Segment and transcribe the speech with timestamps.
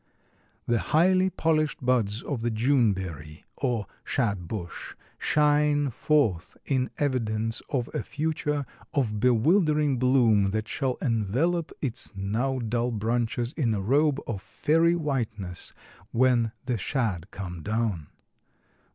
[0.65, 7.61] The highly polished buds of the June berry or shad bush shine forth in evidence
[7.69, 13.81] of a future of bewildering bloom that shall envelop its now dull branches in a
[13.83, 15.71] robe of fairy whiteness
[16.11, 18.07] when "the shad come down."